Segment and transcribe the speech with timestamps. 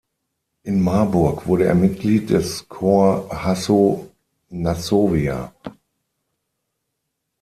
[0.63, 5.53] In Marburg wurde er Mitglied des Corps Hasso-Nassovia.